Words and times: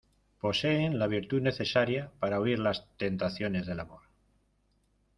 poseen 0.43 0.97
la 0.97 1.05
virtud 1.07 1.41
necesaria 1.43 2.11
para 2.17 2.39
huir 2.41 2.57
las 2.57 2.87
tentaciones 2.97 3.67
del 3.67 3.81
amor. 3.81 4.01